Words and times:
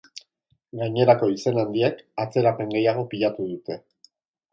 Gainerako 0.77 1.27
izen 1.33 1.59
handiek 1.63 2.01
atzerapen 2.23 2.73
gehiago 2.77 3.05
pilatu 3.13 3.47
dute. 3.51 3.79